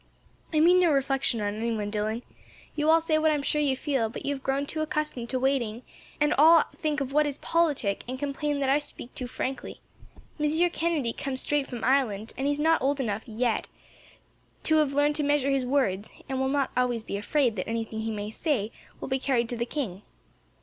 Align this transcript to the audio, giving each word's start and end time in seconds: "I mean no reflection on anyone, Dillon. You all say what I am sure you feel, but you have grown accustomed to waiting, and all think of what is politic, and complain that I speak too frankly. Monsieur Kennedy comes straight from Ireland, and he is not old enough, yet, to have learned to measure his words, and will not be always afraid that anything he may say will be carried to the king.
"I 0.51 0.59
mean 0.59 0.79
no 0.79 0.91
reflection 0.91 1.41
on 1.41 1.53
anyone, 1.53 1.91
Dillon. 1.91 2.23
You 2.75 2.89
all 2.89 3.01
say 3.01 3.19
what 3.19 3.29
I 3.29 3.35
am 3.35 3.43
sure 3.43 3.61
you 3.61 3.75
feel, 3.77 4.09
but 4.09 4.25
you 4.25 4.33
have 4.33 4.41
grown 4.41 4.65
accustomed 4.77 5.29
to 5.29 5.37
waiting, 5.37 5.83
and 6.19 6.33
all 6.39 6.63
think 6.75 7.01
of 7.01 7.13
what 7.13 7.27
is 7.27 7.37
politic, 7.37 8.03
and 8.07 8.17
complain 8.17 8.61
that 8.61 8.69
I 8.71 8.79
speak 8.79 9.13
too 9.13 9.27
frankly. 9.27 9.79
Monsieur 10.39 10.69
Kennedy 10.69 11.13
comes 11.13 11.41
straight 11.41 11.67
from 11.67 11.83
Ireland, 11.83 12.33
and 12.35 12.47
he 12.47 12.51
is 12.51 12.59
not 12.59 12.81
old 12.81 12.99
enough, 12.99 13.27
yet, 13.27 13.67
to 14.63 14.77
have 14.77 14.91
learned 14.93 15.17
to 15.17 15.23
measure 15.23 15.51
his 15.51 15.65
words, 15.65 16.09
and 16.27 16.39
will 16.39 16.49
not 16.49 16.73
be 16.73 16.81
always 16.81 17.05
afraid 17.07 17.55
that 17.57 17.69
anything 17.69 17.99
he 17.99 18.09
may 18.11 18.31
say 18.31 18.71
will 18.99 19.07
be 19.07 19.19
carried 19.19 19.49
to 19.49 19.55
the 19.55 19.67
king. 19.67 20.01